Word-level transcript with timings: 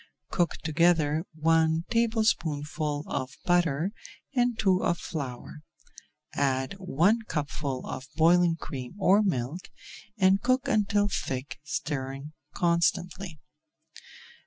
Cook 0.31 0.57
together 0.63 1.25
one 1.35 1.83
tablespoonful 1.91 3.03
of 3.05 3.37
butter 3.45 3.91
and 4.33 4.57
two 4.57 4.83
of 4.83 4.97
flour, 4.97 5.61
add 6.33 6.73
one 6.79 7.21
cupful 7.27 7.85
of 7.85 8.07
boiling 8.15 8.55
cream 8.55 8.95
or 8.97 9.21
milk, 9.21 9.69
and 10.17 10.41
cook 10.41 10.67
until 10.67 11.07
thick, 11.07 11.59
stirring 11.63 12.33
constantly. 12.55 13.39